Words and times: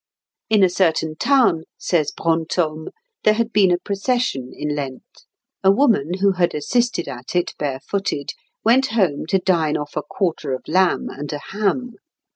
"In 0.49 0.63
a 0.63 0.67
certain 0.69 1.15
town," 1.15 1.65
says 1.77 2.11
Brantôme, 2.11 2.87
"there 3.23 3.35
had 3.35 3.53
been 3.53 3.69
a 3.69 3.77
procession 3.77 4.51
in 4.51 4.73
Lent. 4.75 5.03
A 5.63 5.69
woman, 5.69 6.15
who 6.21 6.31
had 6.31 6.55
assisted 6.55 7.07
at 7.07 7.35
it 7.35 7.53
barefooted, 7.59 8.31
went 8.63 8.87
home 8.97 9.27
to 9.27 9.37
dine 9.37 9.77
off 9.77 9.95
a 9.95 10.01
quarter 10.01 10.53
of 10.55 10.63
lamb 10.67 11.07
and 11.11 11.31
a 11.31 11.39
ham. 11.51 11.97